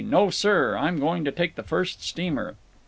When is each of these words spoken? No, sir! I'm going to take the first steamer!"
No, 0.03 0.31
sir! 0.31 0.75
I'm 0.77 0.97
going 0.99 1.23
to 1.25 1.31
take 1.31 1.53
the 1.53 1.61
first 1.61 2.01
steamer!" 2.03 2.55